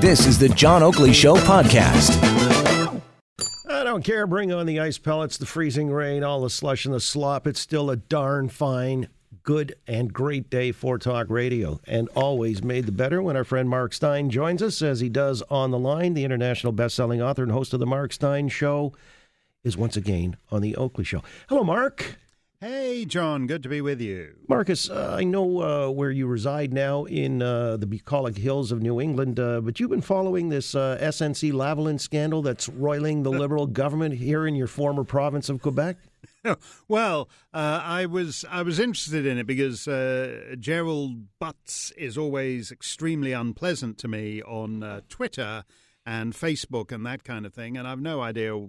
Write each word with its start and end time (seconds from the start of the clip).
This 0.00 0.26
is 0.26 0.38
the 0.38 0.50
John 0.50 0.82
Oakley 0.82 1.14
Show 1.14 1.36
podcast. 1.36 2.22
I 3.66 3.82
don't 3.82 4.04
care. 4.04 4.26
Bring 4.26 4.52
on 4.52 4.66
the 4.66 4.78
ice 4.78 4.98
pellets, 4.98 5.38
the 5.38 5.46
freezing 5.46 5.90
rain, 5.90 6.22
all 6.22 6.42
the 6.42 6.50
slush 6.50 6.84
and 6.84 6.94
the 6.94 7.00
slop. 7.00 7.46
It's 7.46 7.58
still 7.58 7.90
a 7.90 7.96
darn 7.96 8.50
fine, 8.50 9.08
good, 9.42 9.74
and 9.86 10.12
great 10.12 10.50
day 10.50 10.70
for 10.70 10.98
talk 10.98 11.30
radio. 11.30 11.80
And 11.86 12.10
always 12.10 12.62
made 12.62 12.84
the 12.84 12.92
better 12.92 13.22
when 13.22 13.36
our 13.38 13.44
friend 13.44 13.70
Mark 13.70 13.94
Steyn 13.94 14.28
joins 14.28 14.62
us, 14.62 14.82
as 14.82 15.00
he 15.00 15.08
does 15.08 15.42
on 15.48 15.70
the 15.70 15.78
line. 15.78 16.12
The 16.12 16.24
international 16.24 16.74
best-selling 16.74 17.22
author 17.22 17.44
and 17.44 17.52
host 17.52 17.72
of 17.72 17.80
the 17.80 17.86
Mark 17.86 18.12
Steyn 18.12 18.50
Show 18.50 18.92
is 19.64 19.78
once 19.78 19.96
again 19.96 20.36
on 20.52 20.60
the 20.60 20.76
Oakley 20.76 21.04
Show. 21.04 21.22
Hello, 21.48 21.64
Mark. 21.64 22.18
Hey, 22.58 23.04
John. 23.04 23.46
Good 23.46 23.62
to 23.64 23.68
be 23.68 23.82
with 23.82 24.00
you. 24.00 24.34
Marcus, 24.48 24.88
uh, 24.88 25.14
I 25.18 25.24
know 25.24 25.60
uh, 25.60 25.90
where 25.90 26.10
you 26.10 26.26
reside 26.26 26.72
now 26.72 27.04
in 27.04 27.42
uh, 27.42 27.76
the 27.76 27.86
bucolic 27.86 28.38
hills 28.38 28.72
of 28.72 28.80
New 28.80 28.98
England, 28.98 29.38
uh, 29.38 29.60
but 29.60 29.78
you've 29.78 29.90
been 29.90 30.00
following 30.00 30.48
this 30.48 30.74
uh, 30.74 30.96
SNC 30.98 31.52
Lavalin 31.52 32.00
scandal 32.00 32.40
that's 32.40 32.66
roiling 32.70 33.24
the 33.24 33.30
Liberal 33.36 33.66
government 33.66 34.14
here 34.14 34.46
in 34.46 34.54
your 34.54 34.68
former 34.68 35.04
province 35.04 35.50
of 35.50 35.60
Quebec. 35.60 35.98
well, 36.88 37.28
uh, 37.52 37.82
I 37.84 38.06
was 38.06 38.46
I 38.50 38.62
was 38.62 38.78
interested 38.78 39.26
in 39.26 39.36
it 39.36 39.46
because 39.46 39.84
Gerald 40.58 41.38
Butts 41.38 41.90
is 41.98 42.16
always 42.16 42.72
extremely 42.72 43.32
unpleasant 43.32 43.98
to 43.98 44.08
me 44.08 44.40
on 44.40 45.02
Twitter 45.10 45.64
and 46.06 46.34
Facebook 46.34 46.92
and 46.92 47.04
that 47.04 47.24
kind 47.24 47.44
of 47.44 47.52
thing. 47.52 47.76
And 47.76 47.86
I've 47.86 48.00
no 48.00 48.20
idea 48.20 48.56
uh, 48.56 48.68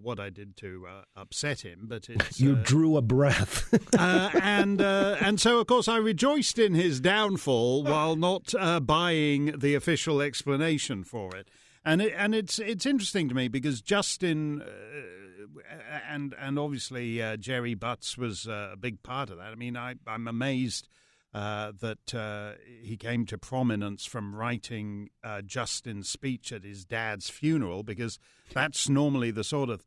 what 0.00 0.18
I 0.18 0.30
did 0.30 0.56
to 0.58 0.86
uh, 0.88 1.20
upset 1.20 1.60
him, 1.60 1.84
but 1.86 2.08
it's, 2.08 2.40
you 2.40 2.52
uh, 2.52 2.62
drew 2.62 2.96
a 2.96 3.02
breath. 3.02 3.66
Uh, 3.98 4.30
and 4.42 4.80
uh, 4.80 5.16
and 5.20 5.40
so 5.40 5.58
of 5.58 5.66
course 5.66 5.88
I 5.88 5.96
rejoiced 5.96 6.58
in 6.58 6.74
his 6.74 7.00
downfall 7.00 7.82
while 7.82 8.14
not 8.14 8.54
uh, 8.54 8.78
buying 8.78 9.58
the 9.58 9.74
official 9.74 10.20
explanation 10.20 11.02
for 11.02 11.34
it. 11.34 11.48
And 11.84 12.00
it, 12.00 12.12
and 12.16 12.34
it's 12.34 12.60
it's 12.60 12.86
interesting 12.86 13.28
to 13.28 13.34
me 13.34 13.48
because 13.48 13.80
Justin 13.80 14.62
and 16.08 16.34
and 16.38 16.58
obviously 16.58 17.20
Gerry 17.38 17.74
Butts 17.74 18.16
was 18.16 18.46
a 18.46 18.76
big 18.78 19.02
part 19.02 19.30
of 19.30 19.38
that. 19.38 19.48
I 19.48 19.56
mean 19.56 19.76
I 19.76 19.94
I'm 20.06 20.28
amazed 20.28 20.88
uh, 21.34 21.72
that 21.80 22.14
uh, 22.14 22.52
he 22.82 22.96
came 22.96 23.26
to 23.26 23.38
prominence 23.38 24.06
from 24.06 24.34
writing 24.34 25.10
uh, 25.22 25.42
Justin's 25.42 26.08
speech 26.08 26.52
at 26.52 26.64
his 26.64 26.84
dad's 26.84 27.30
funeral, 27.30 27.82
because 27.82 28.18
that's 28.52 28.88
normally 28.88 29.30
the 29.30 29.44
sort 29.44 29.70
of 29.70 29.84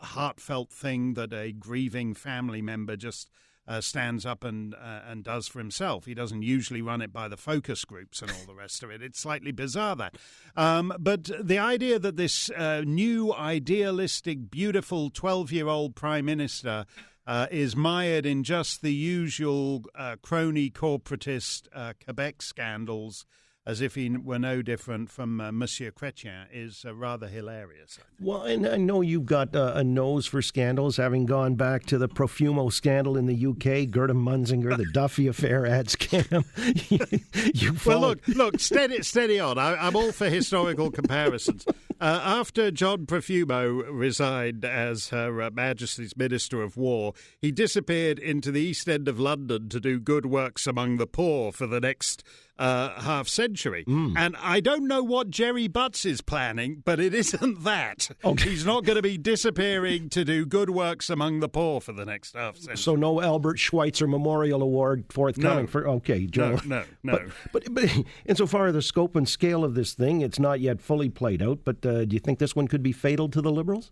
heartfelt 0.00 0.70
thing 0.70 1.14
that 1.14 1.32
a 1.32 1.52
grieving 1.52 2.14
family 2.14 2.62
member 2.62 2.96
just 2.96 3.30
uh, 3.68 3.80
stands 3.80 4.26
up 4.26 4.42
and 4.42 4.74
uh, 4.74 5.00
and 5.06 5.22
does 5.22 5.46
for 5.46 5.58
himself. 5.58 6.06
He 6.06 6.14
doesn't 6.14 6.42
usually 6.42 6.82
run 6.82 7.02
it 7.02 7.12
by 7.12 7.28
the 7.28 7.36
focus 7.36 7.84
groups 7.84 8.22
and 8.22 8.30
all 8.30 8.46
the 8.46 8.54
rest 8.54 8.82
of 8.82 8.90
it. 8.90 9.02
It's 9.02 9.20
slightly 9.20 9.52
bizarre 9.52 9.94
that, 9.96 10.16
um, 10.56 10.92
but 10.98 11.30
the 11.40 11.58
idea 11.58 11.98
that 12.00 12.16
this 12.16 12.50
uh, 12.50 12.82
new 12.84 13.32
idealistic, 13.32 14.50
beautiful 14.50 15.10
twelve-year-old 15.10 15.94
prime 15.94 16.24
minister 16.24 16.84
uh, 17.26 17.46
is 17.50 17.76
mired 17.76 18.26
in 18.26 18.42
just 18.42 18.82
the 18.82 18.92
usual 18.92 19.84
uh, 19.94 20.16
crony 20.22 20.70
corporatist 20.70 21.68
uh, 21.74 21.92
Quebec 22.04 22.42
scandals 22.42 23.26
as 23.66 23.80
if 23.80 23.94
he 23.94 24.08
were 24.08 24.38
no 24.38 24.62
different 24.62 25.10
from 25.10 25.40
uh, 25.40 25.52
Monsieur 25.52 25.90
Chrétien, 25.90 26.46
is 26.52 26.84
uh, 26.84 26.94
rather 26.94 27.28
hilarious. 27.28 27.98
Well, 28.18 28.42
and 28.42 28.66
I 28.66 28.78
know 28.78 29.02
you've 29.02 29.26
got 29.26 29.54
uh, 29.54 29.72
a 29.74 29.84
nose 29.84 30.26
for 30.26 30.40
scandals, 30.40 30.96
having 30.96 31.26
gone 31.26 31.56
back 31.56 31.84
to 31.86 31.98
the 31.98 32.08
Profumo 32.08 32.72
scandal 32.72 33.16
in 33.16 33.26
the 33.26 33.46
UK, 33.46 33.90
Gerda 33.90 34.14
Munsinger, 34.14 34.76
the 34.76 34.86
Duffy 34.92 35.26
affair 35.28 35.66
ad 35.66 35.86
scam. 35.86 36.44
you 37.54 37.76
well, 37.84 38.00
look, 38.00 38.26
look, 38.28 38.58
steady, 38.58 39.02
steady 39.02 39.38
on. 39.38 39.58
I, 39.58 39.86
am 39.86 39.94
all 39.94 40.12
for 40.12 40.28
historical 40.28 40.90
comparisons. 40.90 41.66
Uh, 42.00 42.18
after 42.24 42.70
John 42.70 43.04
Profumo 43.04 43.84
resigned 43.90 44.64
as 44.64 45.10
Her 45.10 45.42
uh, 45.42 45.50
Majesty's 45.50 46.16
Minister 46.16 46.62
of 46.62 46.78
War, 46.78 47.12
he 47.42 47.52
disappeared 47.52 48.18
into 48.18 48.50
the 48.50 48.62
East 48.62 48.88
End 48.88 49.06
of 49.06 49.20
London 49.20 49.68
to 49.68 49.78
do 49.78 50.00
good 50.00 50.24
works 50.24 50.66
among 50.66 50.96
the 50.96 51.06
poor 51.06 51.52
for 51.52 51.66
the 51.66 51.78
next 51.78 52.24
uh, 52.60 53.00
half 53.00 53.26
century. 53.26 53.84
Mm. 53.88 54.14
And 54.16 54.36
I 54.38 54.60
don't 54.60 54.86
know 54.86 55.02
what 55.02 55.30
Gerry 55.30 55.66
Butts 55.66 56.04
is 56.04 56.20
planning, 56.20 56.82
but 56.84 57.00
it 57.00 57.14
isn't 57.20 57.64
that. 57.64 58.10
Okay. 58.24 58.50
He's 58.50 58.66
not 58.66 58.84
going 58.84 58.96
to 58.96 59.02
be 59.02 59.16
disappearing 59.16 60.10
to 60.10 60.24
do 60.24 60.44
good 60.44 60.70
works 60.70 61.08
among 61.08 61.40
the 61.40 61.48
poor 61.48 61.80
for 61.80 61.92
the 61.92 62.04
next 62.04 62.36
half 62.36 62.56
century. 62.56 62.76
So 62.76 62.94
no 62.94 63.22
Albert 63.22 63.58
Schweitzer 63.58 64.06
Memorial 64.06 64.62
Award 64.62 65.06
forthcoming 65.10 65.64
no. 65.64 65.70
for 65.70 65.88
okay, 65.88 66.26
Joe. 66.26 66.60
No, 66.66 66.84
no, 66.84 66.84
no. 67.02 67.18
But, 67.52 67.64
but, 67.64 67.74
but 67.74 68.04
insofar 68.26 68.66
as 68.66 68.74
the 68.74 68.82
scope 68.82 69.16
and 69.16 69.28
scale 69.28 69.64
of 69.64 69.74
this 69.74 69.94
thing, 69.94 70.20
it's 70.20 70.38
not 70.38 70.60
yet 70.60 70.80
fully 70.80 71.08
played 71.08 71.42
out. 71.42 71.60
But 71.64 71.84
uh, 71.86 72.04
do 72.04 72.14
you 72.14 72.20
think 72.20 72.38
this 72.38 72.54
one 72.54 72.68
could 72.68 72.82
be 72.82 72.92
fatal 72.92 73.28
to 73.30 73.40
the 73.40 73.50
Liberals? 73.50 73.90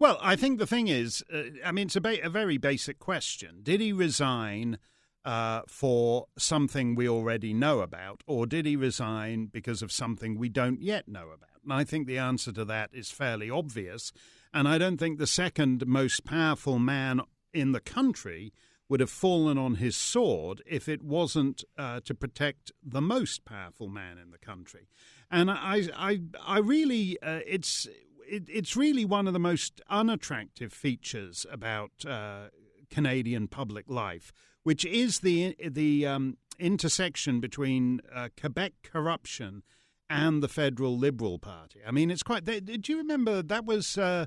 Well, 0.00 0.18
I 0.20 0.34
think 0.34 0.58
the 0.58 0.66
thing 0.66 0.88
is, 0.88 1.22
uh, 1.32 1.42
I 1.64 1.70
mean, 1.70 1.86
it's 1.86 1.94
a, 1.94 2.00
ba- 2.00 2.24
a 2.24 2.28
very 2.28 2.58
basic 2.58 2.98
question. 2.98 3.60
Did 3.62 3.80
he 3.80 3.92
resign? 3.92 4.78
Uh, 5.24 5.62
for 5.68 6.26
something 6.38 6.94
we 6.94 7.08
already 7.08 7.52
know 7.52 7.80
about, 7.80 8.22
or 8.26 8.46
did 8.46 8.66
he 8.66 8.76
resign 8.76 9.46
because 9.46 9.82
of 9.82 9.92
something 9.92 10.38
we 10.38 10.48
don't 10.48 10.80
yet 10.80 11.08
know 11.08 11.28
about? 11.28 11.48
And 11.64 11.72
I 11.72 11.84
think 11.84 12.06
the 12.06 12.18
answer 12.18 12.52
to 12.52 12.64
that 12.64 12.90
is 12.92 13.10
fairly 13.10 13.50
obvious. 13.50 14.12
And 14.54 14.66
I 14.66 14.78
don't 14.78 14.96
think 14.96 15.18
the 15.18 15.26
second 15.26 15.86
most 15.86 16.24
powerful 16.24 16.78
man 16.78 17.20
in 17.52 17.72
the 17.72 17.80
country 17.80 18.52
would 18.88 19.00
have 19.00 19.10
fallen 19.10 19.58
on 19.58 19.74
his 19.74 19.96
sword 19.96 20.62
if 20.66 20.88
it 20.88 21.02
wasn't 21.02 21.62
uh, 21.76 22.00
to 22.04 22.14
protect 22.14 22.72
the 22.82 23.02
most 23.02 23.44
powerful 23.44 23.88
man 23.88 24.16
in 24.16 24.30
the 24.30 24.38
country. 24.38 24.88
And 25.30 25.50
I, 25.50 25.88
I, 25.94 26.20
I 26.42 26.58
really, 26.58 27.20
uh, 27.20 27.40
it's, 27.46 27.86
it, 28.26 28.44
it's 28.48 28.76
really 28.76 29.04
one 29.04 29.26
of 29.26 29.34
the 29.34 29.38
most 29.38 29.82
unattractive 29.90 30.72
features 30.72 31.44
about 31.50 31.90
uh, 32.06 32.48
Canadian 32.90 33.48
public 33.48 33.84
life 33.88 34.32
which 34.68 34.84
is 34.84 35.20
the 35.20 35.56
the 35.66 36.06
um, 36.06 36.36
intersection 36.58 37.40
between 37.40 38.02
uh, 38.14 38.28
Quebec 38.38 38.72
corruption 38.82 39.62
and 40.10 40.42
the 40.42 40.48
federal 40.48 40.98
Liberal 40.98 41.38
Party. 41.38 41.80
I 41.86 41.90
mean, 41.90 42.10
it's 42.10 42.22
quite. 42.22 42.44
They, 42.44 42.60
do 42.60 42.92
you 42.92 42.98
remember 42.98 43.42
that 43.42 43.64
was 43.64 43.96
uh, 43.96 44.26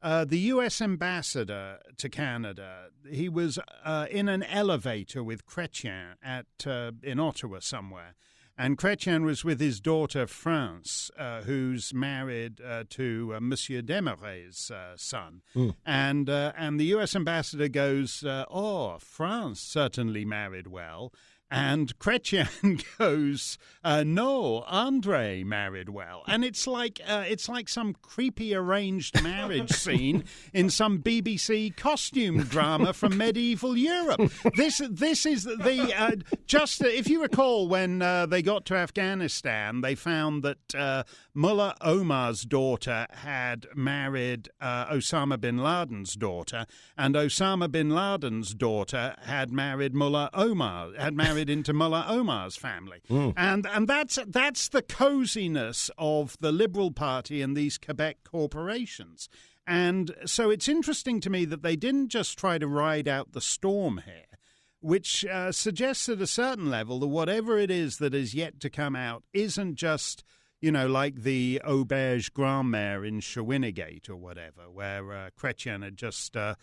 uh, 0.00 0.24
the 0.24 0.38
U.S. 0.38 0.80
ambassador 0.80 1.78
to 1.98 2.08
Canada? 2.08 2.86
He 3.06 3.28
was 3.28 3.58
uh, 3.84 4.06
in 4.10 4.30
an 4.30 4.42
elevator 4.44 5.22
with 5.22 5.44
Chrétien 5.44 6.14
at 6.22 6.46
uh, 6.66 6.92
in 7.02 7.20
Ottawa 7.20 7.58
somewhere. 7.60 8.14
And 8.56 8.76
Chrétien 8.76 9.24
was 9.24 9.44
with 9.44 9.60
his 9.60 9.80
daughter 9.80 10.26
France, 10.26 11.10
uh, 11.18 11.42
who's 11.42 11.94
married 11.94 12.60
uh, 12.60 12.84
to 12.90 13.32
uh, 13.36 13.40
Monsieur 13.40 13.80
Desmarais' 13.80 14.70
uh, 14.70 14.96
son. 14.96 15.40
Mm. 15.56 15.74
And, 15.86 16.30
uh, 16.30 16.52
and 16.56 16.78
the 16.78 16.84
U.S. 16.86 17.16
ambassador 17.16 17.68
goes, 17.68 18.22
uh, 18.24 18.44
Oh, 18.50 18.98
France 18.98 19.60
certainly 19.60 20.24
married 20.24 20.66
well. 20.66 21.12
And 21.54 21.98
Chrétien 21.98 22.82
goes, 22.98 23.58
uh, 23.84 24.04
"No, 24.04 24.64
Andre 24.66 25.44
married 25.44 25.90
well," 25.90 26.22
and 26.26 26.46
it's 26.46 26.66
like 26.66 26.98
uh, 27.06 27.24
it's 27.28 27.46
like 27.46 27.68
some 27.68 27.94
creepy 28.00 28.54
arranged 28.54 29.22
marriage 29.22 29.70
scene 29.72 30.24
in 30.54 30.70
some 30.70 31.00
BBC 31.00 31.76
costume 31.76 32.44
drama 32.44 32.94
from 32.94 33.18
medieval 33.18 33.76
Europe. 33.76 34.32
This 34.56 34.80
this 34.90 35.26
is 35.26 35.44
the 35.44 35.94
uh, 35.94 36.12
just 36.46 36.82
if 36.82 37.06
you 37.06 37.20
recall 37.20 37.68
when 37.68 38.00
uh, 38.00 38.24
they 38.24 38.40
got 38.40 38.64
to 38.66 38.74
Afghanistan, 38.74 39.82
they 39.82 39.94
found 39.94 40.42
that 40.44 40.74
uh, 40.74 41.02
Mullah 41.34 41.76
Omar's 41.82 42.44
daughter 42.44 43.06
had 43.10 43.66
married 43.74 44.48
uh, 44.58 44.86
Osama 44.86 45.38
bin 45.38 45.58
Laden's 45.58 46.14
daughter, 46.14 46.64
and 46.96 47.14
Osama 47.14 47.70
bin 47.70 47.90
Laden's 47.90 48.54
daughter 48.54 49.16
had 49.24 49.52
married 49.52 49.94
Mullah 49.94 50.30
Omar 50.32 50.92
had 50.98 51.14
married 51.14 51.41
into 51.50 51.72
Mullah 51.72 52.06
Omar's 52.08 52.56
family. 52.56 53.02
Mm. 53.08 53.34
And 53.36 53.66
and 53.66 53.88
that's 53.88 54.18
that's 54.26 54.68
the 54.68 54.82
coziness 54.82 55.90
of 55.98 56.36
the 56.40 56.52
Liberal 56.52 56.90
Party 56.90 57.42
and 57.42 57.56
these 57.56 57.78
Quebec 57.78 58.18
corporations. 58.24 59.28
And 59.66 60.14
so 60.26 60.50
it's 60.50 60.68
interesting 60.68 61.20
to 61.20 61.30
me 61.30 61.44
that 61.44 61.62
they 61.62 61.76
didn't 61.76 62.08
just 62.08 62.38
try 62.38 62.58
to 62.58 62.66
ride 62.66 63.06
out 63.06 63.32
the 63.32 63.40
storm 63.40 64.02
here, 64.04 64.38
which 64.80 65.24
uh, 65.24 65.52
suggests 65.52 66.08
at 66.08 66.20
a 66.20 66.26
certain 66.26 66.68
level 66.68 66.98
that 67.00 67.06
whatever 67.06 67.58
it 67.58 67.70
is 67.70 67.98
that 67.98 68.14
is 68.14 68.34
yet 68.34 68.58
to 68.60 68.70
come 68.70 68.96
out 68.96 69.22
isn't 69.32 69.76
just 69.76 70.24
you 70.62 70.70
know, 70.70 70.86
like 70.86 71.22
the 71.22 71.60
auberge 71.66 72.32
grand 72.32 72.72
mère 72.72 73.06
in 73.06 73.20
Shawinigan 73.20 74.08
or 74.08 74.16
whatever, 74.16 74.70
where 74.72 75.12
uh, 75.12 75.30
Chrétien 75.38 75.82
had 75.82 75.96
just 75.96 76.36
uh, 76.36 76.54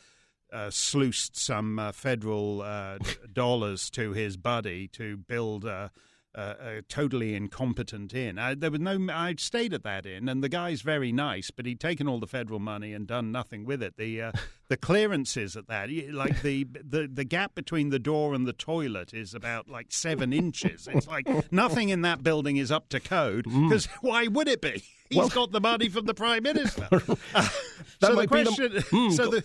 uh, 0.51 0.69
sluiced 0.69 1.37
some 1.37 1.79
uh, 1.79 1.91
federal 1.91 2.61
uh, 2.61 2.97
dollars 3.33 3.89
to 3.91 4.13
his 4.13 4.37
buddy 4.37 4.87
to 4.89 5.17
build 5.17 5.65
a, 5.65 5.91
a, 6.35 6.41
a 6.41 6.81
totally 6.83 7.35
incompetent 7.35 8.13
inn. 8.13 8.37
I, 8.37 8.55
there 8.55 8.71
was 8.71 8.79
no. 8.79 9.07
I 9.11 9.35
stayed 9.37 9.73
at 9.73 9.83
that 9.83 10.05
inn, 10.05 10.29
and 10.29 10.43
the 10.43 10.49
guy's 10.49 10.81
very 10.81 11.11
nice, 11.11 11.51
but 11.51 11.65
he'd 11.65 11.79
taken 11.79 12.07
all 12.07 12.19
the 12.19 12.27
federal 12.27 12.59
money 12.59 12.93
and 12.93 13.07
done 13.07 13.31
nothing 13.31 13.65
with 13.65 13.81
it. 13.83 13.97
The 13.97 14.21
uh, 14.21 14.31
the 14.69 14.77
clearances 14.77 15.55
at 15.55 15.67
that, 15.67 15.89
like 16.11 16.41
the, 16.41 16.65
the 16.83 17.09
the 17.11 17.23
gap 17.23 17.55
between 17.55 17.89
the 17.89 17.99
door 17.99 18.33
and 18.33 18.47
the 18.47 18.53
toilet, 18.53 19.13
is 19.13 19.33
about 19.33 19.69
like 19.69 19.87
seven 19.91 20.33
inches. 20.33 20.87
It's 20.91 21.07
like 21.07 21.51
nothing 21.51 21.89
in 21.89 22.01
that 22.03 22.23
building 22.23 22.57
is 22.57 22.71
up 22.71 22.89
to 22.89 22.99
code 22.99 23.45
because 23.45 23.87
mm. 23.87 23.95
why 24.01 24.27
would 24.27 24.47
it 24.47 24.61
be? 24.61 24.83
He's 25.09 25.17
well, 25.17 25.29
got 25.29 25.51
the 25.51 25.59
money 25.59 25.89
from 25.89 26.05
the 26.05 26.13
prime 26.13 26.43
minister. 26.43 26.87
So 27.99 28.15
the 28.15 28.27
question, 28.27 28.73
the, 28.73 28.81
mm, 28.81 29.11
so 29.11 29.27
the 29.29 29.43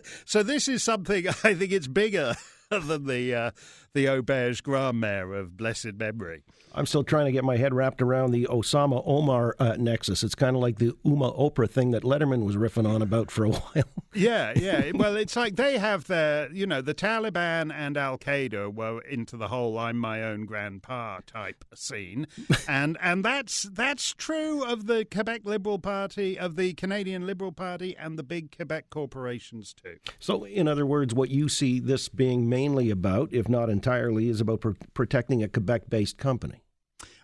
so 0.24 0.42
this 0.42 0.68
is 0.68 0.82
something 0.82 1.28
I 1.44 1.54
think 1.54 1.72
it's 1.72 1.88
bigger 1.88 2.34
than 2.70 3.06
the 3.06 3.34
uh, 3.34 3.50
the 3.94 4.06
auberge 4.06 4.62
grand 4.62 5.02
mère 5.02 5.38
of 5.38 5.56
blessed 5.56 5.94
memory. 5.94 6.42
I'm 6.74 6.86
still 6.86 7.04
trying 7.04 7.26
to 7.26 7.32
get 7.32 7.44
my 7.44 7.58
head 7.58 7.74
wrapped 7.74 8.00
around 8.00 8.30
the 8.30 8.46
Osama 8.46 9.02
Omar 9.04 9.54
uh, 9.58 9.76
nexus. 9.78 10.22
It's 10.22 10.34
kind 10.34 10.56
of 10.56 10.62
like 10.62 10.78
the 10.78 10.94
Uma 11.04 11.30
Oprah 11.32 11.70
thing 11.70 11.90
that 11.90 12.02
Letterman 12.02 12.46
was 12.46 12.56
riffing 12.56 12.88
on 12.88 13.02
about 13.02 13.30
for 13.30 13.44
a 13.44 13.50
while. 13.50 13.84
yeah, 14.14 14.54
yeah. 14.56 14.90
Well, 14.94 15.16
it's 15.16 15.36
like 15.36 15.56
they 15.56 15.76
have 15.76 16.06
their, 16.06 16.50
you 16.50 16.66
know, 16.66 16.80
the 16.80 16.94
Taliban 16.94 17.70
and 17.70 17.98
Al 17.98 18.16
Qaeda 18.16 18.72
were 18.74 19.00
into 19.02 19.36
the 19.36 19.48
whole 19.48 19.78
"I'm 19.78 19.98
my 19.98 20.22
own 20.22 20.46
grandpa" 20.46 21.20
type 21.26 21.64
scene, 21.74 22.26
and 22.68 22.96
and 23.02 23.22
that's 23.22 23.64
that's 23.64 24.14
true 24.14 24.64
of 24.64 24.86
the 24.86 25.04
Quebec 25.04 25.42
Liberal 25.44 25.78
Party, 25.78 26.38
of 26.38 26.56
the 26.56 26.72
Canadian 26.72 27.26
Liberal 27.26 27.52
Party, 27.52 27.94
and 27.98 28.18
the 28.18 28.22
big 28.22 28.56
Quebec 28.56 28.88
corporations 28.88 29.74
too. 29.74 29.96
So, 30.18 30.44
in 30.44 30.68
other 30.68 30.86
words, 30.86 31.12
what 31.14 31.28
you 31.28 31.50
see 31.50 31.80
this 31.80 32.08
being 32.08 32.48
mainly 32.48 32.88
about, 32.88 33.30
if 33.30 33.46
not 33.46 33.68
entirely, 33.82 34.28
is 34.28 34.40
about 34.40 34.60
pr- 34.60 34.70
protecting 34.94 35.42
a 35.42 35.48
Quebec-based 35.48 36.16
company. 36.16 36.62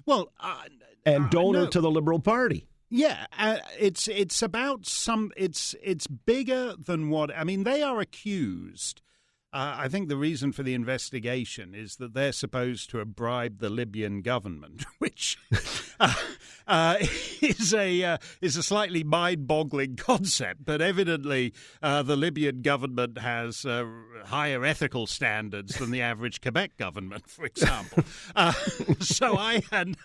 Well, 0.06 0.32
uh, 0.40 0.62
and 1.06 1.26
uh, 1.26 1.28
donor 1.28 1.64
no. 1.64 1.66
to 1.68 1.80
the 1.80 1.90
Liberal 1.90 2.18
Party. 2.18 2.66
Yeah, 2.90 3.26
uh, 3.38 3.58
it's 3.78 4.08
it's 4.08 4.42
about 4.42 4.86
some. 4.86 5.30
It's 5.36 5.74
it's 5.82 6.06
bigger 6.06 6.74
than 6.78 7.10
what 7.10 7.30
I 7.36 7.44
mean. 7.44 7.64
They 7.64 7.82
are 7.82 8.00
accused. 8.00 9.02
Uh, 9.52 9.76
I 9.78 9.88
think 9.88 10.08
the 10.08 10.16
reason 10.16 10.52
for 10.52 10.62
the 10.62 10.74
investigation 10.74 11.74
is 11.74 11.96
that 11.96 12.12
they're 12.12 12.32
supposed 12.32 12.90
to 12.90 12.98
have 12.98 13.14
bribed 13.14 13.60
the 13.60 13.70
Libyan 13.70 14.20
government, 14.22 14.84
which 14.98 15.38
uh, 16.00 16.14
uh, 16.68 16.96
is 17.40 17.74
a 17.74 18.04
uh, 18.04 18.18
is 18.40 18.56
a 18.56 18.62
slightly 18.62 19.02
mind-boggling 19.02 19.96
concept. 19.96 20.64
But 20.64 20.80
evidently, 20.80 21.54
uh, 21.82 22.02
the 22.02 22.16
Libyan 22.16 22.62
government 22.62 23.18
has 23.18 23.64
uh, 23.64 23.86
higher 24.26 24.64
ethical 24.64 25.06
standards 25.06 25.78
than 25.78 25.90
the 25.90 26.02
average 26.02 26.40
Quebec 26.40 26.76
government, 26.76 27.28
for 27.28 27.46
example. 27.46 28.04
Uh, 28.36 28.52
so 29.00 29.36
I 29.36 29.62
had 29.70 29.96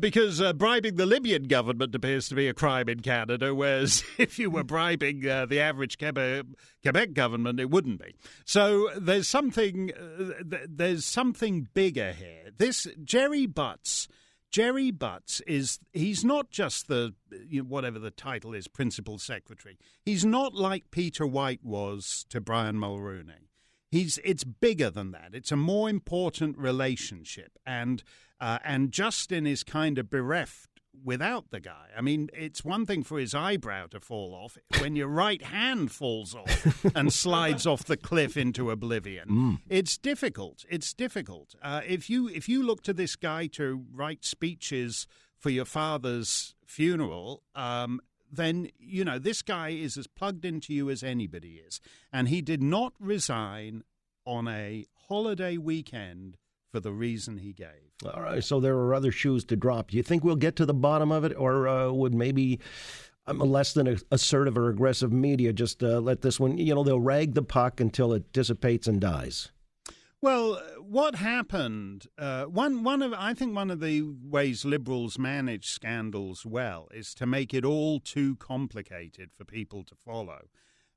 because 0.00 0.40
bribing 0.54 0.96
the 0.96 1.06
Libyan 1.06 1.44
government 1.44 1.94
appears 1.94 2.28
to 2.28 2.34
be 2.34 2.48
a 2.48 2.54
crime 2.54 2.88
in 2.88 3.00
Canada, 3.00 3.54
whereas 3.54 4.04
if 4.18 4.38
you 4.38 4.50
were 4.50 4.64
bribing 4.64 5.20
the 5.20 5.60
average 5.60 5.98
Quebec, 5.98 6.44
Quebec 6.82 7.12
government, 7.12 7.60
it 7.60 7.70
wouldn't 7.70 8.00
be. 8.00 8.14
So 8.44 8.90
there's 8.98 9.28
something 9.28 9.92
there's 10.68 11.04
something 11.04 11.68
bigger 11.72 12.12
here. 12.12 12.50
This 12.56 12.88
Gerry 13.04 13.46
Butts 13.46 14.08
Gerry 14.52 14.90
Butts 14.90 15.40
is 15.46 15.80
he's 15.94 16.24
not 16.24 16.50
just 16.50 16.86
the 16.86 17.14
you 17.48 17.62
know, 17.62 17.68
whatever 17.68 17.98
the 17.98 18.10
title 18.10 18.52
is 18.52 18.68
principal 18.68 19.18
secretary. 19.18 19.78
He's 20.04 20.26
not 20.26 20.54
like 20.54 20.90
Peter 20.90 21.26
White 21.26 21.64
was 21.64 22.26
to 22.28 22.40
Brian 22.40 22.76
Mulroney. 22.76 23.48
He's 23.90 24.18
it's 24.24 24.44
bigger 24.44 24.90
than 24.90 25.10
that. 25.12 25.30
It's 25.32 25.52
a 25.52 25.56
more 25.56 25.88
important 25.88 26.58
relationship, 26.58 27.58
and 27.66 28.02
uh, 28.40 28.58
and 28.62 28.92
Justin 28.92 29.46
is 29.46 29.64
kind 29.64 29.98
of 29.98 30.10
bereft 30.10 30.71
without 31.04 31.50
the 31.50 31.60
guy. 31.60 31.88
I 31.96 32.00
mean, 32.00 32.30
it's 32.32 32.64
one 32.64 32.86
thing 32.86 33.02
for 33.02 33.18
his 33.18 33.34
eyebrow 33.34 33.86
to 33.88 34.00
fall 34.00 34.34
off 34.34 34.56
when 34.80 34.96
your 34.96 35.08
right 35.08 35.42
hand 35.42 35.92
falls 35.92 36.34
off 36.34 36.84
and 36.94 37.12
slides 37.12 37.66
off 37.66 37.84
the 37.84 37.96
cliff 37.96 38.36
into 38.36 38.70
oblivion. 38.70 39.28
Mm. 39.28 39.60
It's 39.68 39.98
difficult. 39.98 40.64
It's 40.68 40.92
difficult. 40.92 41.54
Uh, 41.62 41.80
if 41.86 42.08
you 42.08 42.28
if 42.28 42.48
you 42.48 42.62
look 42.62 42.82
to 42.84 42.92
this 42.92 43.16
guy 43.16 43.46
to 43.48 43.84
write 43.92 44.24
speeches 44.24 45.06
for 45.36 45.50
your 45.50 45.64
father's 45.64 46.54
funeral, 46.66 47.42
um, 47.54 48.00
then 48.30 48.68
you 48.78 49.04
know 49.04 49.18
this 49.18 49.42
guy 49.42 49.70
is 49.70 49.96
as 49.96 50.06
plugged 50.06 50.44
into 50.44 50.72
you 50.72 50.88
as 50.88 51.02
anybody 51.02 51.62
is, 51.66 51.80
and 52.12 52.28
he 52.28 52.40
did 52.40 52.62
not 52.62 52.94
resign 52.98 53.82
on 54.24 54.48
a 54.48 54.86
holiday 55.08 55.56
weekend 55.56 56.36
for 56.72 56.80
the 56.80 56.92
reason 56.92 57.36
he 57.36 57.52
gave. 57.52 57.92
All 58.12 58.22
right, 58.22 58.42
so 58.42 58.58
there 58.58 58.76
are 58.76 58.94
other 58.94 59.12
shoes 59.12 59.44
to 59.44 59.56
drop. 59.56 59.90
Do 59.90 59.96
you 59.96 60.02
think 60.02 60.24
we'll 60.24 60.36
get 60.36 60.56
to 60.56 60.66
the 60.66 60.74
bottom 60.74 61.12
of 61.12 61.22
it, 61.22 61.34
or 61.36 61.68
uh, 61.68 61.92
would 61.92 62.14
maybe 62.14 62.58
um, 63.26 63.38
less 63.38 63.74
than 63.74 63.98
assertive 64.10 64.58
or 64.58 64.68
aggressive 64.70 65.12
media 65.12 65.52
just 65.52 65.82
uh, 65.82 66.00
let 66.00 66.22
this 66.22 66.40
one, 66.40 66.58
you 66.58 66.74
know, 66.74 66.82
they'll 66.82 66.98
rag 66.98 67.34
the 67.34 67.42
puck 67.42 67.78
until 67.78 68.12
it 68.12 68.32
dissipates 68.32 68.88
and 68.88 69.00
dies? 69.00 69.52
Well, 70.20 70.60
what 70.80 71.16
happened? 71.16 72.06
Uh, 72.16 72.44
one, 72.44 72.84
one 72.84 73.02
of 73.02 73.12
I 73.12 73.34
think 73.34 73.54
one 73.54 73.70
of 73.70 73.80
the 73.80 74.02
ways 74.22 74.64
liberals 74.64 75.18
manage 75.18 75.66
scandals 75.66 76.46
well 76.46 76.88
is 76.92 77.12
to 77.14 77.26
make 77.26 77.52
it 77.52 77.64
all 77.64 78.00
too 78.00 78.36
complicated 78.36 79.30
for 79.36 79.44
people 79.44 79.84
to 79.84 79.94
follow. 79.96 80.42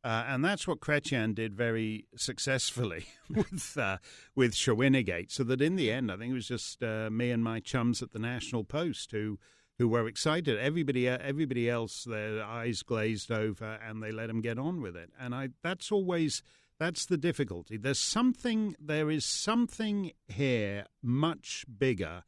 Uh, 0.05 0.23
and 0.27 0.45
that's 0.45 0.67
what 0.67 0.81
Chrétien 0.81 1.33
did 1.33 1.55
very 1.55 2.05
successfully 2.15 3.07
with 3.29 3.75
uh, 3.75 3.97
with 4.35 4.53
Shawinigan. 4.53 5.31
So 5.31 5.43
that 5.45 5.61
in 5.61 5.77
the 5.77 5.91
end, 5.91 6.11
I 6.11 6.17
think 6.17 6.29
it 6.29 6.35
was 6.35 6.47
just 6.47 6.83
uh, 6.83 7.09
me 7.09 7.31
and 7.31 7.43
my 7.43 7.59
chums 7.59 8.03
at 8.03 8.11
the 8.11 8.19
National 8.19 8.63
Post 8.63 9.13
who 9.13 9.39
who 9.79 9.87
were 9.87 10.07
excited. 10.07 10.59
Everybody 10.59 11.09
uh, 11.09 11.17
everybody 11.19 11.67
else, 11.67 12.03
their 12.03 12.43
eyes 12.43 12.83
glazed 12.83 13.31
over, 13.31 13.79
and 13.83 14.03
they 14.03 14.11
let 14.11 14.29
him 14.29 14.41
get 14.41 14.59
on 14.59 14.79
with 14.79 14.95
it. 14.95 15.09
And 15.19 15.33
I 15.33 15.49
that's 15.63 15.91
always 15.91 16.43
that's 16.77 17.07
the 17.07 17.17
difficulty. 17.17 17.75
There's 17.75 17.97
something 17.97 18.75
there 18.79 19.09
is 19.09 19.25
something 19.25 20.11
here 20.27 20.85
much 21.01 21.65
bigger 21.79 22.25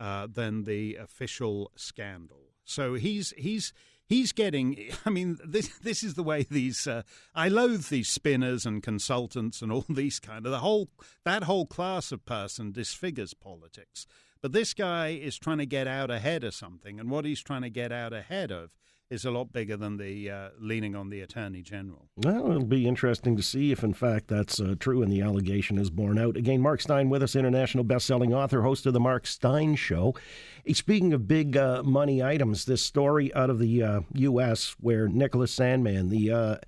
uh, 0.00 0.28
than 0.32 0.64
the 0.64 0.94
official 0.94 1.72
scandal. 1.76 2.54
So 2.64 2.94
he's 2.94 3.34
he's 3.36 3.74
he's 4.08 4.32
getting. 4.32 4.90
I 5.06 5.10
mean, 5.10 5.38
this 5.44 5.68
this 5.78 6.02
is 6.02 6.14
the 6.14 6.22
way 6.22 6.46
these. 6.50 6.86
Uh, 6.86 7.02
I 7.34 7.48
loathe 7.48 7.88
these 7.88 8.08
spinners 8.08 8.66
and 8.66 8.82
consultants 8.82 9.62
and 9.62 9.70
all 9.70 9.84
these 9.88 10.18
kind 10.18 10.46
of 10.46 10.52
the 10.52 10.58
whole 10.58 10.88
that 11.24 11.44
whole 11.44 11.66
class 11.66 12.10
of 12.10 12.24
person 12.24 12.72
disfigures 12.72 13.34
politics. 13.34 14.06
But 14.40 14.52
this 14.52 14.72
guy 14.72 15.08
is 15.08 15.36
trying 15.36 15.58
to 15.58 15.66
get 15.66 15.88
out 15.88 16.10
ahead 16.10 16.44
of 16.44 16.54
something, 16.54 16.98
and 16.98 17.10
what 17.10 17.24
he's 17.24 17.42
trying 17.42 17.62
to 17.62 17.70
get 17.70 17.92
out 17.92 18.12
ahead 18.12 18.52
of 18.52 18.70
is 19.10 19.24
a 19.24 19.30
lot 19.30 19.52
bigger 19.52 19.76
than 19.76 19.96
the 19.96 20.30
uh, 20.30 20.48
leaning 20.58 20.94
on 20.94 21.08
the 21.08 21.20
attorney 21.20 21.62
general. 21.62 22.08
Well, 22.16 22.50
it'll 22.50 22.64
be 22.64 22.86
interesting 22.86 23.36
to 23.36 23.42
see 23.42 23.72
if, 23.72 23.82
in 23.82 23.94
fact, 23.94 24.28
that's 24.28 24.60
uh, 24.60 24.74
true 24.78 25.02
and 25.02 25.10
the 25.10 25.22
allegation 25.22 25.78
is 25.78 25.90
borne 25.90 26.18
out. 26.18 26.36
Again, 26.36 26.60
Mark 26.60 26.80
Steyn 26.80 27.08
with 27.08 27.22
us, 27.22 27.34
international 27.34 27.84
best-selling 27.84 28.34
author, 28.34 28.62
host 28.62 28.84
of 28.86 28.92
the 28.92 29.00
Mark 29.00 29.26
Steyn 29.26 29.76
Show. 29.76 30.14
Speaking 30.72 31.14
of 31.14 31.26
big 31.26 31.56
uh, 31.56 31.82
money 31.82 32.22
items, 32.22 32.66
this 32.66 32.82
story 32.82 33.34
out 33.34 33.48
of 33.48 33.58
the 33.58 34.02
U.S. 34.14 34.72
Uh, 34.72 34.74
where 34.80 35.08
Nicholas 35.08 35.56
Sandmann, 35.56 36.10
the 36.10 36.60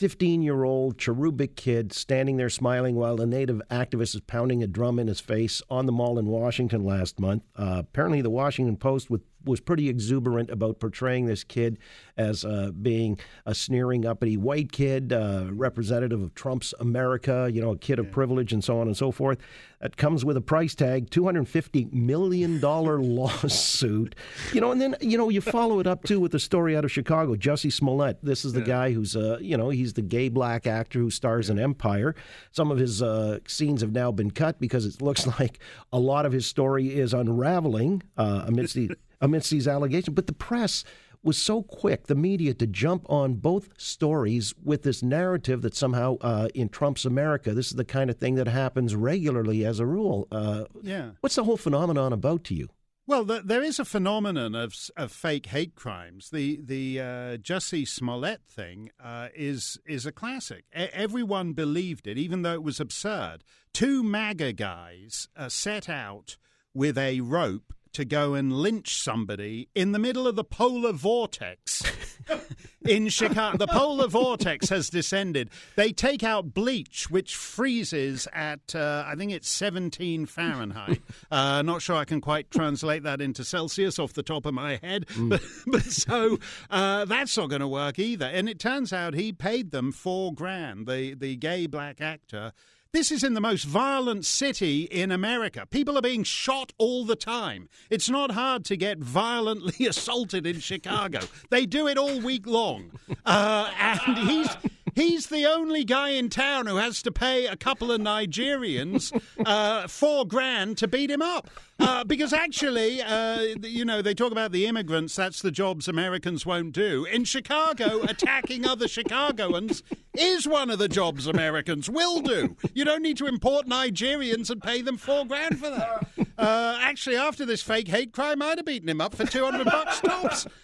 15 0.00 0.40
year 0.40 0.64
old 0.64 0.96
cherubic 0.96 1.56
kid 1.56 1.92
standing 1.92 2.38
there 2.38 2.48
smiling 2.48 2.96
while 2.96 3.20
a 3.20 3.26
native 3.26 3.60
activist 3.70 4.14
is 4.14 4.20
pounding 4.22 4.62
a 4.62 4.66
drum 4.66 4.98
in 4.98 5.08
his 5.08 5.20
face 5.20 5.60
on 5.68 5.84
the 5.84 5.92
mall 5.92 6.18
in 6.18 6.24
Washington 6.24 6.84
last 6.84 7.20
month. 7.20 7.42
Uh, 7.54 7.76
apparently, 7.80 8.22
the 8.22 8.30
Washington 8.30 8.78
Post 8.78 9.10
with 9.10 9.20
was 9.44 9.60
pretty 9.60 9.88
exuberant 9.88 10.50
about 10.50 10.80
portraying 10.80 11.26
this 11.26 11.44
kid 11.44 11.78
as 12.16 12.44
uh, 12.44 12.70
being 12.82 13.18
a 13.46 13.54
sneering, 13.54 14.04
uppity 14.04 14.36
white 14.36 14.72
kid, 14.72 15.12
uh, 15.12 15.46
representative 15.50 16.20
of 16.20 16.34
Trump's 16.34 16.74
America, 16.80 17.48
you 17.52 17.60
know, 17.60 17.70
a 17.70 17.78
kid 17.78 17.98
of 17.98 18.10
privilege, 18.10 18.52
and 18.52 18.62
so 18.62 18.80
on 18.80 18.86
and 18.86 18.96
so 18.96 19.10
forth. 19.10 19.38
That 19.80 19.96
comes 19.96 20.26
with 20.26 20.36
a 20.36 20.42
price 20.42 20.74
tag, 20.74 21.08
$250 21.08 21.90
million 21.90 22.60
lawsuit. 22.60 24.14
You 24.52 24.60
know, 24.60 24.72
and 24.72 24.80
then, 24.80 24.94
you 25.00 25.16
know, 25.16 25.30
you 25.30 25.40
follow 25.40 25.80
it 25.80 25.86
up 25.86 26.04
too 26.04 26.20
with 26.20 26.32
the 26.32 26.38
story 26.38 26.76
out 26.76 26.84
of 26.84 26.92
Chicago. 26.92 27.34
Jussie 27.34 27.72
Smollett. 27.72 28.18
This 28.22 28.44
is 28.44 28.52
the 28.52 28.60
yeah. 28.60 28.66
guy 28.66 28.92
who's, 28.92 29.16
uh, 29.16 29.38
you 29.40 29.56
know, 29.56 29.70
he's 29.70 29.94
the 29.94 30.02
gay 30.02 30.28
black 30.28 30.66
actor 30.66 30.98
who 30.98 31.08
stars 31.10 31.48
in 31.48 31.58
Empire. 31.58 32.14
Some 32.50 32.70
of 32.70 32.76
his 32.76 33.00
uh, 33.00 33.38
scenes 33.46 33.80
have 33.80 33.92
now 33.92 34.12
been 34.12 34.30
cut 34.30 34.60
because 34.60 34.84
it 34.84 35.00
looks 35.00 35.26
like 35.40 35.60
a 35.92 35.98
lot 35.98 36.26
of 36.26 36.32
his 36.32 36.44
story 36.44 36.94
is 36.94 37.14
unraveling 37.14 38.02
uh, 38.18 38.44
amidst 38.46 38.74
the 38.74 38.90
amidst 39.20 39.50
these 39.50 39.68
allegations. 39.68 40.14
But 40.14 40.26
the 40.26 40.32
press 40.32 40.84
was 41.22 41.36
so 41.36 41.62
quick, 41.62 42.06
the 42.06 42.14
media, 42.14 42.54
to 42.54 42.66
jump 42.66 43.04
on 43.10 43.34
both 43.34 43.68
stories 43.78 44.54
with 44.62 44.82
this 44.82 45.02
narrative 45.02 45.62
that 45.62 45.74
somehow 45.74 46.16
uh, 46.20 46.48
in 46.54 46.68
Trump's 46.68 47.04
America, 47.04 47.52
this 47.52 47.66
is 47.66 47.74
the 47.74 47.84
kind 47.84 48.10
of 48.10 48.16
thing 48.16 48.36
that 48.36 48.48
happens 48.48 48.94
regularly 48.94 49.64
as 49.64 49.80
a 49.80 49.86
rule. 49.86 50.26
Uh, 50.32 50.64
yeah. 50.82 51.10
What's 51.20 51.34
the 51.34 51.44
whole 51.44 51.58
phenomenon 51.58 52.12
about 52.12 52.44
to 52.44 52.54
you? 52.54 52.68
Well, 53.06 53.24
the, 53.24 53.42
there 53.44 53.62
is 53.62 53.80
a 53.80 53.84
phenomenon 53.84 54.54
of, 54.54 54.72
of 54.96 55.10
fake 55.10 55.46
hate 55.46 55.74
crimes. 55.74 56.30
The 56.30 56.60
the 56.62 57.00
uh, 57.00 57.04
Jussie 57.38 57.88
Smollett 57.88 58.42
thing 58.48 58.90
uh, 59.02 59.28
is 59.34 59.78
is 59.84 60.06
a 60.06 60.12
classic. 60.12 60.64
everyone 60.72 61.52
believed 61.52 62.06
it, 62.06 62.18
even 62.18 62.42
though 62.42 62.54
it 62.54 62.62
was 62.62 62.78
absurd. 62.78 63.42
Two 63.74 64.04
MAGA 64.04 64.52
guys 64.52 65.28
uh, 65.36 65.48
set 65.48 65.88
out 65.88 66.36
with 66.72 66.96
a 66.96 67.20
rope 67.20 67.72
to 67.92 68.04
go 68.04 68.34
and 68.34 68.52
lynch 68.52 69.00
somebody 69.00 69.68
in 69.74 69.92
the 69.92 69.98
middle 69.98 70.26
of 70.26 70.36
the 70.36 70.44
polar 70.44 70.92
vortex 70.92 71.82
in 72.86 73.08
Chicago. 73.08 73.56
The 73.56 73.66
polar 73.66 74.06
vortex 74.06 74.68
has 74.68 74.88
descended. 74.88 75.50
They 75.76 75.92
take 75.92 76.22
out 76.22 76.54
bleach, 76.54 77.10
which 77.10 77.36
freezes 77.36 78.28
at, 78.32 78.74
uh, 78.74 79.04
I 79.06 79.14
think 79.16 79.32
it's 79.32 79.48
17 79.48 80.26
Fahrenheit. 80.26 81.00
Uh, 81.30 81.62
not 81.62 81.80
sure 81.80 81.96
I 81.96 82.04
can 82.04 82.20
quite 82.20 82.50
translate 82.50 83.04
that 83.04 83.20
into 83.20 83.44
Celsius 83.44 83.98
off 83.98 84.12
the 84.14 84.22
top 84.22 84.46
of 84.46 84.54
my 84.54 84.80
head. 84.82 85.06
Mm. 85.08 85.28
But, 85.28 85.42
but 85.66 85.82
so 85.82 86.38
uh, 86.70 87.04
that's 87.04 87.36
not 87.36 87.50
going 87.50 87.60
to 87.60 87.68
work 87.68 87.98
either. 87.98 88.26
And 88.26 88.48
it 88.48 88.58
turns 88.58 88.92
out 88.92 89.14
he 89.14 89.32
paid 89.32 89.70
them 89.70 89.92
four 89.92 90.34
grand, 90.34 90.86
the, 90.86 91.14
the 91.14 91.36
gay 91.36 91.66
black 91.66 92.00
actor 92.00 92.52
this 92.92 93.12
is 93.12 93.22
in 93.22 93.34
the 93.34 93.40
most 93.40 93.64
violent 93.64 94.24
city 94.24 94.82
in 94.82 95.12
America. 95.12 95.64
People 95.70 95.96
are 95.96 96.02
being 96.02 96.24
shot 96.24 96.72
all 96.76 97.04
the 97.04 97.14
time. 97.14 97.68
It's 97.88 98.10
not 98.10 98.32
hard 98.32 98.64
to 98.66 98.76
get 98.76 98.98
violently 98.98 99.86
assaulted 99.88 100.44
in 100.46 100.58
Chicago. 100.58 101.20
They 101.50 101.66
do 101.66 101.86
it 101.86 101.96
all 101.96 102.20
week 102.20 102.46
long. 102.46 102.92
Uh, 103.24 103.70
and 103.78 104.18
he's 104.18 104.48
He's 104.94 105.26
the 105.26 105.46
only 105.46 105.84
guy 105.84 106.10
in 106.10 106.28
town 106.28 106.66
who 106.66 106.76
has 106.76 107.02
to 107.02 107.12
pay 107.12 107.46
a 107.46 107.56
couple 107.56 107.92
of 107.92 108.00
Nigerians 108.00 109.12
uh, 109.44 109.86
four 109.88 110.26
grand 110.26 110.78
to 110.78 110.88
beat 110.88 111.10
him 111.10 111.22
up. 111.22 111.48
Uh, 111.78 112.04
because 112.04 112.34
actually, 112.34 113.00
uh, 113.00 113.40
you 113.62 113.86
know, 113.86 114.02
they 114.02 114.12
talk 114.12 114.32
about 114.32 114.52
the 114.52 114.66
immigrants, 114.66 115.16
that's 115.16 115.40
the 115.40 115.50
jobs 115.50 115.88
Americans 115.88 116.44
won't 116.44 116.72
do. 116.72 117.06
In 117.06 117.24
Chicago, 117.24 118.02
attacking 118.02 118.66
other 118.66 118.86
Chicagoans 118.86 119.82
is 120.14 120.46
one 120.46 120.68
of 120.68 120.78
the 120.78 120.88
jobs 120.88 121.26
Americans 121.26 121.88
will 121.88 122.20
do. 122.20 122.54
You 122.74 122.84
don't 122.84 123.02
need 123.02 123.16
to 123.16 123.26
import 123.26 123.66
Nigerians 123.66 124.50
and 124.50 124.62
pay 124.62 124.82
them 124.82 124.98
four 124.98 125.24
grand 125.24 125.58
for 125.58 125.70
that. 125.70 126.06
Uh, 126.40 126.78
actually, 126.80 127.16
after 127.16 127.44
this 127.44 127.62
fake 127.62 127.88
hate 127.88 128.12
crime, 128.12 128.40
I'd 128.40 128.56
have 128.56 128.64
beaten 128.64 128.88
him 128.88 129.00
up 129.00 129.14
for 129.14 129.26
200 129.26 129.64
bucks 129.66 130.00
tops. 130.00 130.46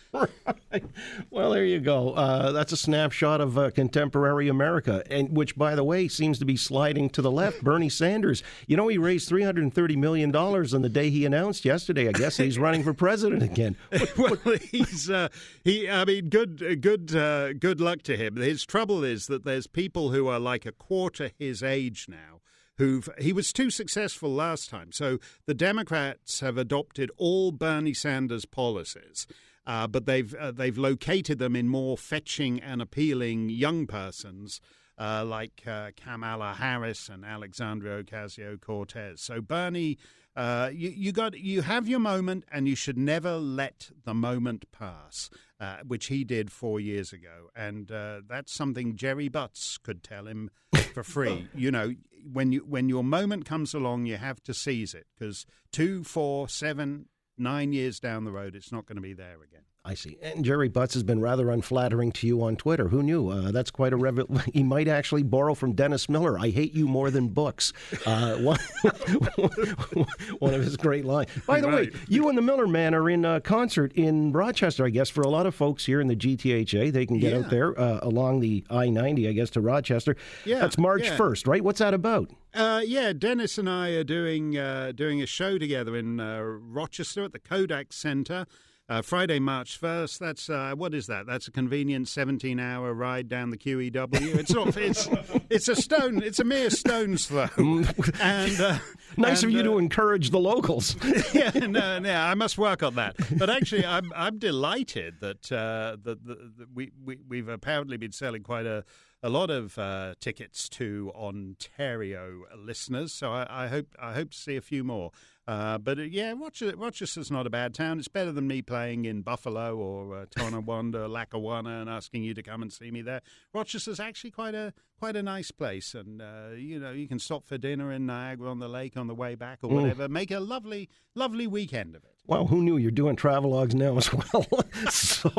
Right. 0.72 0.84
Well, 1.28 1.50
there 1.50 1.66
you 1.66 1.78
go. 1.78 2.14
Uh, 2.14 2.50
that's 2.52 2.72
a 2.72 2.76
snapshot 2.76 3.42
of 3.42 3.58
uh, 3.58 3.70
contemporary 3.70 4.48
America, 4.48 5.02
and 5.10 5.36
which, 5.36 5.56
by 5.56 5.74
the 5.74 5.84
way, 5.84 6.08
seems 6.08 6.38
to 6.38 6.46
be 6.46 6.56
sliding 6.56 7.10
to 7.10 7.20
the 7.20 7.30
left. 7.30 7.62
Bernie 7.62 7.90
Sanders. 7.90 8.42
You 8.66 8.78
know, 8.78 8.88
he 8.88 8.96
raised 8.96 9.28
330 9.28 9.96
million 9.96 10.30
dollars 10.30 10.72
on 10.72 10.80
the 10.80 10.88
day 10.88 11.10
he 11.10 11.26
announced 11.26 11.66
yesterday. 11.66 12.08
I 12.08 12.12
guess 12.12 12.38
he's 12.38 12.58
running 12.58 12.82
for 12.82 12.94
president 12.94 13.42
again. 13.42 13.76
well, 14.16 14.38
he's 14.70 15.10
uh, 15.10 15.28
he. 15.64 15.90
I 15.90 16.06
mean, 16.06 16.30
good, 16.30 16.80
good, 16.80 17.14
uh, 17.14 17.52
good 17.52 17.82
luck 17.82 18.00
to 18.02 18.16
him. 18.16 18.36
His 18.36 18.64
trouble 18.64 19.04
is 19.04 19.26
that 19.26 19.44
there's 19.44 19.66
people 19.66 20.12
who 20.12 20.28
are 20.28 20.40
like 20.40 20.64
a 20.64 20.72
quarter 20.72 21.30
his 21.38 21.62
age 21.62 22.06
now 22.08 22.35
who've 22.78 23.08
he 23.18 23.32
was 23.32 23.52
too 23.52 23.70
successful 23.70 24.32
last 24.32 24.70
time. 24.70 24.92
So 24.92 25.18
the 25.46 25.54
Democrats 25.54 26.40
have 26.40 26.58
adopted 26.58 27.10
all 27.16 27.52
Bernie 27.52 27.94
Sanders 27.94 28.44
policies. 28.44 29.26
Uh, 29.66 29.86
but 29.88 30.06
they've 30.06 30.32
uh, 30.34 30.52
they've 30.52 30.78
located 30.78 31.38
them 31.40 31.56
in 31.56 31.68
more 31.68 31.98
fetching 31.98 32.60
and 32.60 32.80
appealing 32.80 33.48
young 33.48 33.86
persons 33.86 34.60
uh, 34.98 35.24
like 35.24 35.62
uh, 35.66 35.90
Kamala 35.96 36.54
Harris 36.54 37.08
and 37.08 37.24
Alexandria 37.24 38.02
Ocasio 38.02 38.60
Cortez. 38.60 39.20
So 39.20 39.40
Bernie, 39.40 39.98
uh, 40.36 40.70
you, 40.72 40.90
you 40.90 41.12
got 41.12 41.38
you 41.38 41.62
have 41.62 41.88
your 41.88 41.98
moment, 41.98 42.44
and 42.52 42.68
you 42.68 42.76
should 42.76 42.98
never 42.98 43.36
let 43.36 43.90
the 44.04 44.14
moment 44.14 44.70
pass, 44.70 45.30
uh, 45.60 45.78
which 45.86 46.06
he 46.06 46.24
did 46.24 46.52
four 46.52 46.78
years 46.78 47.12
ago, 47.12 47.50
and 47.56 47.88
that's 48.28 48.54
something 48.54 48.96
Gerry 48.96 49.28
Butts 49.28 49.78
could 49.78 50.02
tell 50.02 50.26
him 50.26 50.50
for 50.94 51.02
free. 51.02 51.48
you 51.54 51.70
know, 51.70 51.94
when 52.32 52.52
you 52.52 52.60
when 52.60 52.88
your 52.88 53.04
moment 53.04 53.44
comes 53.44 53.74
along, 53.74 54.06
you 54.06 54.16
have 54.16 54.42
to 54.44 54.54
seize 54.54 54.94
it 54.94 55.06
because 55.18 55.46
two, 55.72 56.04
four, 56.04 56.48
seven, 56.48 57.06
nine 57.38 57.72
years 57.72 58.00
down 58.00 58.24
the 58.24 58.32
road, 58.32 58.54
it's 58.54 58.72
not 58.72 58.86
going 58.86 58.96
to 58.96 59.02
be 59.02 59.14
there 59.14 59.42
again. 59.42 59.62
I 59.86 59.94
see. 59.94 60.18
And 60.20 60.44
Gerry 60.44 60.68
Butts 60.68 60.94
has 60.94 61.04
been 61.04 61.20
rather 61.20 61.48
unflattering 61.48 62.10
to 62.12 62.26
you 62.26 62.42
on 62.42 62.56
Twitter. 62.56 62.88
Who 62.88 63.04
knew? 63.04 63.28
Uh, 63.28 63.52
that's 63.52 63.70
quite 63.70 63.92
a 63.92 63.96
revel. 63.96 64.26
He 64.52 64.62
might 64.62 64.88
actually 64.88 65.22
borrow 65.22 65.54
from 65.54 65.72
Dennis 65.72 66.08
Miller. 66.08 66.38
I 66.38 66.48
hate 66.48 66.72
you 66.72 66.88
more 66.88 67.10
than 67.10 67.28
books. 67.28 67.72
Uh, 68.06 68.36
one, 68.36 68.58
one, 70.38 70.54
of 70.54 70.62
his 70.62 70.76
great 70.76 71.04
lines. 71.04 71.28
By 71.46 71.60
the 71.60 71.68
right. 71.68 71.92
way, 71.92 72.00
you 72.08 72.28
and 72.28 72.38
the 72.38 72.42
Miller 72.42 72.66
Man 72.66 72.94
are 72.94 73.08
in 73.10 73.24
a 73.24 73.40
concert 73.40 73.92
in 73.92 74.32
Rochester. 74.32 74.86
I 74.86 74.90
guess 74.90 75.10
for 75.10 75.20
a 75.20 75.28
lot 75.28 75.46
of 75.46 75.54
folks 75.54 75.84
here 75.84 76.00
in 76.00 76.08
the 76.08 76.16
GTHA, 76.16 76.92
they 76.92 77.06
can 77.06 77.18
get 77.18 77.32
yeah. 77.32 77.38
out 77.38 77.50
there 77.50 77.78
uh, 77.78 78.00
along 78.02 78.40
the 78.40 78.64
I 78.70 78.88
ninety, 78.88 79.28
I 79.28 79.32
guess, 79.32 79.50
to 79.50 79.60
Rochester. 79.60 80.16
Yeah, 80.44 80.60
that's 80.60 80.78
March 80.78 81.08
first, 81.10 81.46
right? 81.46 81.62
What's 81.62 81.80
that 81.80 81.94
about? 81.94 82.30
Uh, 82.54 82.80
yeah, 82.84 83.12
Dennis 83.12 83.58
and 83.58 83.68
I 83.68 83.90
are 83.90 84.04
doing 84.04 84.56
uh, 84.56 84.92
doing 84.94 85.20
a 85.20 85.26
show 85.26 85.58
together 85.58 85.94
in 85.94 86.18
uh, 86.18 86.40
Rochester 86.40 87.24
at 87.24 87.32
the 87.32 87.38
Kodak 87.38 87.92
Center. 87.92 88.46
Uh, 88.88 89.02
Friday, 89.02 89.40
March 89.40 89.80
1st, 89.80 90.18
that's, 90.18 90.48
uh, 90.48 90.72
what 90.76 90.94
is 90.94 91.08
that? 91.08 91.26
That's 91.26 91.48
a 91.48 91.50
convenient 91.50 92.06
17 92.06 92.60
hour 92.60 92.94
ride 92.94 93.28
down 93.28 93.50
the 93.50 93.56
QEW. 93.56 94.36
It's 94.36 94.54
not, 94.54 94.76
it's, 94.76 95.08
it's 95.50 95.68
a 95.68 95.74
stone, 95.74 96.22
it's 96.22 96.38
a 96.38 96.44
mere 96.44 96.70
stone's 96.70 97.26
throw. 97.26 97.48
and, 97.56 98.60
uh, 98.60 98.78
nice 99.16 99.42
and, 99.42 99.50
of 99.50 99.56
you 99.56 99.64
to 99.64 99.72
uh, 99.72 99.78
encourage 99.78 100.30
the 100.30 100.38
locals. 100.38 100.94
yeah, 101.34 101.50
no, 101.50 101.98
no, 101.98 102.14
I 102.14 102.34
must 102.34 102.58
work 102.58 102.84
on 102.84 102.94
that. 102.94 103.16
But 103.36 103.50
actually, 103.50 103.84
I'm, 103.84 104.12
I'm 104.14 104.38
delighted 104.38 105.14
that, 105.18 105.50
uh, 105.50 105.96
that, 106.04 106.24
that, 106.24 106.58
that 106.58 106.68
we, 106.72 106.92
we, 107.04 107.18
we've 107.28 107.48
apparently 107.48 107.96
been 107.96 108.12
selling 108.12 108.44
quite 108.44 108.66
a, 108.66 108.84
a 109.20 109.28
lot 109.28 109.50
of 109.50 109.76
uh, 109.78 110.14
tickets 110.20 110.68
to 110.68 111.10
Ontario 111.16 112.42
listeners. 112.56 113.12
So 113.12 113.32
I, 113.32 113.64
I, 113.64 113.66
hope 113.66 113.88
I 114.00 114.12
hope 114.12 114.30
to 114.30 114.38
see 114.38 114.54
a 114.54 114.60
few 114.60 114.84
more. 114.84 115.10
Uh, 115.46 115.78
but 115.78 115.98
uh, 115.98 116.02
yeah, 116.02 116.34
Rochester, 116.36 116.76
Rochester's 116.76 117.30
not 117.30 117.46
a 117.46 117.50
bad 117.50 117.72
town. 117.72 117.98
It's 117.98 118.08
better 118.08 118.32
than 118.32 118.48
me 118.48 118.62
playing 118.62 119.04
in 119.04 119.22
Buffalo 119.22 119.76
or 119.76 120.16
uh, 120.16 120.26
Tonawanda, 120.30 121.06
Lackawanna, 121.10 121.80
and 121.80 121.88
asking 121.88 122.24
you 122.24 122.34
to 122.34 122.42
come 122.42 122.62
and 122.62 122.72
see 122.72 122.90
me 122.90 123.00
there. 123.02 123.22
Rochester's 123.54 124.00
actually 124.00 124.32
quite 124.32 124.56
a 124.56 124.72
quite 124.98 125.14
a 125.14 125.22
nice 125.22 125.52
place, 125.52 125.94
and 125.94 126.20
uh, 126.20 126.48
you 126.56 126.80
know 126.80 126.90
you 126.90 127.06
can 127.06 127.20
stop 127.20 127.46
for 127.46 127.58
dinner 127.58 127.92
in 127.92 128.06
Niagara 128.06 128.50
on 128.50 128.58
the 128.58 128.68
lake 128.68 128.96
on 128.96 129.06
the 129.06 129.14
way 129.14 129.36
back 129.36 129.60
or 129.62 129.70
mm. 129.70 129.74
whatever. 129.74 130.08
Mm. 130.08 130.10
Make 130.10 130.30
a 130.32 130.40
lovely 130.40 130.88
lovely 131.14 131.46
weekend 131.46 131.94
of 131.94 132.02
it. 132.02 132.15
Well, 132.28 132.48
who 132.48 132.60
knew 132.62 132.76
you're 132.76 132.90
doing 132.90 133.14
travelogues 133.14 133.74
now 133.74 133.96
as 133.96 134.12
well? 134.12 134.46
so 134.90 135.30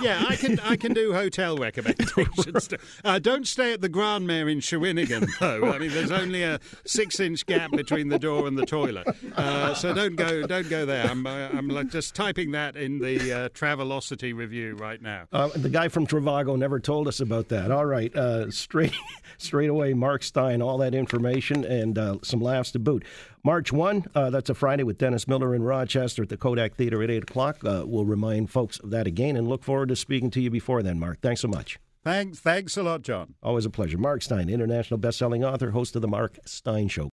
yeah, 0.00 0.24
I 0.28 0.36
can 0.36 0.60
I 0.60 0.76
can 0.76 0.92
do 0.92 1.12
hotel 1.12 1.56
recommendations. 1.56 2.68
uh, 3.04 3.18
don't 3.18 3.46
stay 3.46 3.72
at 3.72 3.80
the 3.80 3.88
Grandmere 3.88 4.48
in 4.48 4.60
Shawinigan, 4.60 5.28
though. 5.40 5.72
I 5.72 5.78
mean, 5.78 5.90
there's 5.90 6.12
only 6.12 6.44
a 6.44 6.60
six-inch 6.86 7.44
gap 7.46 7.72
between 7.72 8.08
the 8.08 8.18
door 8.18 8.46
and 8.46 8.56
the 8.56 8.66
toilet, 8.66 9.08
uh, 9.36 9.74
so 9.74 9.92
don't 9.92 10.14
go 10.14 10.46
don't 10.46 10.68
go 10.68 10.86
there. 10.86 11.06
I'm 11.06 11.26
uh, 11.26 11.48
I'm 11.52 11.68
like 11.68 11.90
just 11.90 12.14
typing 12.14 12.52
that 12.52 12.76
in 12.76 12.98
the 13.00 13.32
uh, 13.32 13.48
Travelocity 13.48 14.34
review 14.34 14.76
right 14.76 15.02
now. 15.02 15.26
Uh, 15.32 15.48
the 15.48 15.68
guy 15.68 15.88
from 15.88 16.06
Trivago 16.06 16.56
never 16.56 16.78
told 16.78 17.08
us 17.08 17.18
about 17.18 17.48
that. 17.48 17.72
All 17.72 17.86
right, 17.86 18.14
uh, 18.14 18.48
straight 18.50 18.94
straight 19.38 19.70
away, 19.70 19.92
Mark 19.92 20.22
Steyn, 20.22 20.62
all 20.62 20.78
that 20.78 20.94
information 20.94 21.64
and 21.64 21.98
some 22.22 22.40
laughs 22.40 22.70
to 22.72 22.78
boot. 22.78 23.04
March 23.44 23.72
1, 23.72 24.04
uh, 24.14 24.30
that's 24.30 24.50
a 24.50 24.54
Friday 24.54 24.84
with 24.84 24.98
Dennis 24.98 25.26
Miller 25.26 25.52
in 25.52 25.64
Rochester 25.64 26.11
at 26.20 26.28
the 26.28 26.36
Kodak 26.36 26.74
Theater 26.74 27.02
at 27.02 27.10
8 27.10 27.22
o'clock. 27.22 27.64
Uh, 27.64 27.84
we'll 27.86 28.04
remind 28.04 28.50
folks 28.50 28.78
of 28.80 28.90
that 28.90 29.06
again 29.06 29.36
and 29.36 29.48
look 29.48 29.64
forward 29.64 29.88
to 29.88 29.96
speaking 29.96 30.30
to 30.32 30.40
you 30.40 30.50
before 30.50 30.82
then, 30.82 30.98
Mark. 30.98 31.20
Thanks 31.22 31.40
so 31.40 31.48
much. 31.48 31.78
Thanks, 32.04 32.40
thanks 32.40 32.76
a 32.76 32.82
lot, 32.82 33.02
John. 33.02 33.34
Always 33.42 33.64
a 33.64 33.70
pleasure. 33.70 33.96
Mark 33.96 34.22
Steyn, 34.22 34.50
international 34.50 34.98
best-selling 34.98 35.44
author, 35.44 35.70
host 35.70 35.94
of 35.96 36.02
the 36.02 36.08
Mark 36.08 36.38
Steyn 36.44 36.88
Show. 36.88 37.08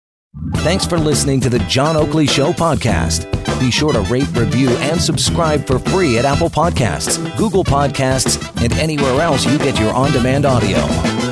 Thanks 0.57 0.87
for 0.87 0.99
listening 0.99 1.41
to 1.41 1.51
the 1.51 1.59
John 1.61 1.97
Oakley 1.97 2.27
Show 2.27 2.53
podcast. 2.53 3.31
Be 3.59 3.71
sure 3.71 3.93
to 3.93 4.01
rate, 4.03 4.29
review, 4.37 4.69
and 4.69 5.01
subscribe 5.01 5.67
for 5.67 5.79
free 5.79 6.19
at 6.19 6.25
Apple 6.25 6.51
Podcasts, 6.51 7.37
Google 7.37 7.65
Podcasts, 7.65 8.39
and 8.63 8.73
anywhere 8.75 9.21
else 9.21 9.47
you 9.47 9.59
get 9.59 9.79
your 9.81 9.93
on-demand 9.95 10.45
audio. 10.45 11.26